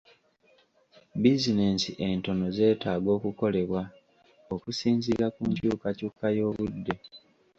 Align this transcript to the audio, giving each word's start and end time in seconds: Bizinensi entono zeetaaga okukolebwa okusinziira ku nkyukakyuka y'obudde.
Bizinensi 1.21 1.89
entono 2.07 2.45
zeetaaga 2.55 3.09
okukolebwa 3.17 3.81
okusinziira 4.53 5.25
ku 5.35 5.41
nkyukakyuka 5.49 6.25
y'obudde. 6.37 6.95